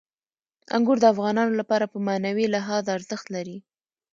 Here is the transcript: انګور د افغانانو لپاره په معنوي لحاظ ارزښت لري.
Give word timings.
انګور 0.75 0.97
د 1.01 1.05
افغانانو 1.13 1.53
لپاره 1.61 1.85
په 1.91 1.97
معنوي 2.07 2.45
لحاظ 2.55 2.83
ارزښت 2.97 3.25
لري. 3.35 3.57